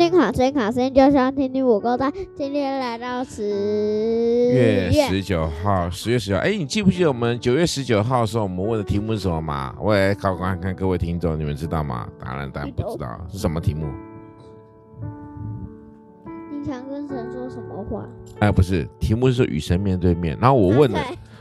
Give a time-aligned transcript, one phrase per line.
[0.00, 2.10] 听听卡声，卡声就像听听我勾搭。
[2.34, 6.38] 今天来到十月十九号，十月十九。
[6.38, 9.76] 哎，你记不记得我们九月十九号的时候，我们问的题目是什么吗？
[9.78, 12.08] 我也考官看各位听众，你们知道吗？
[12.18, 13.88] 当然，当然不知道是什么题目。
[16.50, 18.08] 你想跟神说什么话？
[18.38, 20.34] 哎，不是，题目是说与神面对面。
[20.40, 20.98] 然后我问了。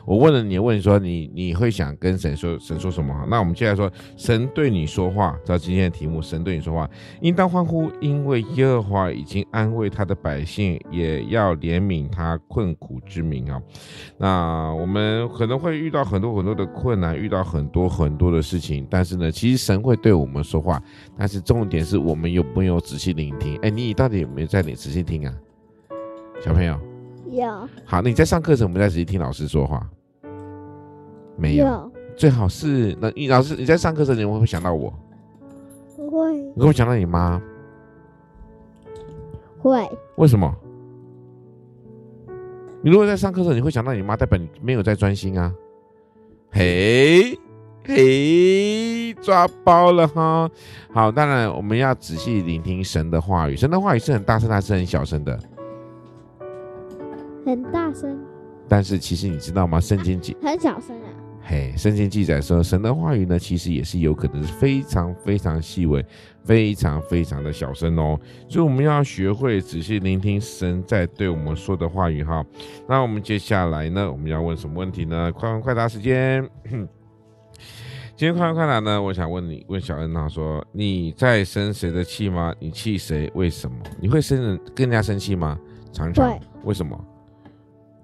[0.10, 3.14] 我问了你，问你说你你会想跟神说神说什么？
[3.30, 6.90] 那我们接下来说，神对你说话，照今天的题目，神对你说话，
[7.22, 13.62] 应当欢呼，因为耶和华已经安慰他的百姓，也要怜悯他困苦之民啊。
[14.18, 20.82] 那我们可能会遇到很多很多的困难，遇到很多很多的事情，但是呢，其实神会对我们说话，
[21.16, 23.58] 但是重点是我们有没有仔细聆听？
[23.58, 25.32] 哎，你到底有没有在你仔细听啊，
[26.44, 26.76] 小朋友？
[27.30, 27.48] 有。
[27.86, 29.88] 好，那你在上课时，我们在仔细听老师说话。
[31.40, 34.94] 没有，有最好是那你老师你在上课时，你会不会想到我？
[35.96, 36.36] 不会。
[36.56, 37.42] 你会想到你妈？
[39.58, 39.90] 会。
[40.18, 40.54] 为什么？
[42.82, 45.54] 你如果在上课时，你会想到你妈，代表你没有在专心啊。
[46.52, 47.38] 嘿，
[47.86, 50.50] 嘿，抓包了哈。
[50.92, 55.40] 好，当然我们要仔细聆听神的话语，神的话语是很大声还是很小声的？
[57.46, 58.18] 很大声。
[58.68, 59.80] 但是其实你知道吗？
[59.80, 61.10] 圣经记很小声啊。
[61.42, 66.06] 嘿，圣经记载说，神的话语呢，其实也是有可能是非常非常细微、
[66.44, 68.20] 非常非常的小声哦。
[68.48, 72.46] 所以我们要学会仔细聆听神在对我们说的话语哈。
[72.88, 75.32] 那我们接下来呢，我们要问什么问题呢？
[75.32, 76.48] 快问快答时间。
[78.16, 82.54] 今天快问快答呢，我想问你，问小恩他说，你在生谁的气吗？
[82.60, 83.32] 你气谁？
[83.34, 83.78] 为什么？
[84.00, 85.58] 你会生人跟人家生气吗？
[85.92, 86.38] 常常。
[86.64, 87.02] 为什么？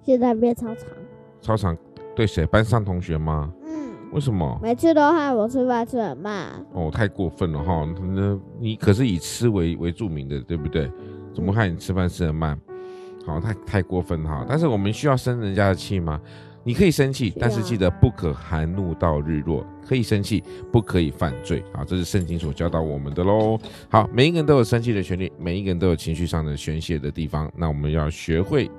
[0.03, 0.87] 现在变操场。
[1.41, 1.77] 操场。
[2.15, 2.45] 对谁？
[2.45, 3.51] 班上同学吗？
[3.65, 4.57] 嗯，为什么？
[4.63, 6.47] 每次都害我吃饭吃很慢。
[6.73, 7.85] 哦，太过分了哈！
[8.13, 10.89] 那你可是以吃为为著名的，对不对？
[11.33, 12.57] 怎么害你吃饭吃很慢？
[13.25, 14.45] 好，太太过分哈！
[14.47, 16.19] 但是我们需要生人家的气吗？
[16.63, 19.63] 你可以生气，但是记得不可含怒到日落。
[19.85, 21.63] 可以生气，不可以犯罪。
[21.73, 23.59] 啊，这是圣经所教导我们的喽。
[23.87, 27.51] 好，每一个人都有生气的权利，每一个人都有情绪上的宣泄的地方。
[27.55, 28.71] 那我们要学会。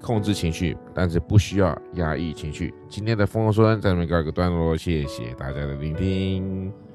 [0.00, 2.72] 控制情绪，但是不需要压抑情绪。
[2.88, 6.89] 今天的丰丰说在这里告一个段落，谢谢大家的聆听。